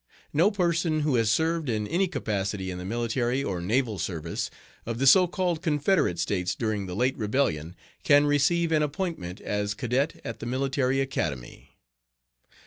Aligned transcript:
No 0.33 0.49
person 0.49 1.01
who 1.01 1.13
has 1.17 1.29
served 1.29 1.69
in 1.69 1.87
any 1.87 2.07
capacity 2.07 2.71
in 2.71 2.79
the 2.79 2.85
military 2.85 3.43
or 3.43 3.61
naval 3.61 3.99
service 3.99 4.49
of 4.83 4.97
the 4.97 5.05
so 5.05 5.27
called 5.27 5.61
Confederate 5.61 6.17
States 6.17 6.55
during 6.55 6.87
the 6.87 6.95
late 6.95 7.15
rebellion 7.19 7.75
can 8.03 8.25
receive 8.25 8.71
an 8.71 8.81
appointment 8.81 9.39
as 9.41 9.75
cadet 9.75 10.19
at 10.23 10.39
the 10.39 10.47
Military 10.47 10.99
Academy. 11.01 11.75